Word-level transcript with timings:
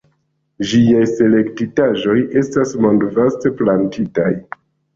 Ĝiaj 0.71 1.03
selektitaĵoj 1.11 2.17
estas 2.43 2.73
mondvaste 2.87 3.55
plantitaj. 3.63 4.31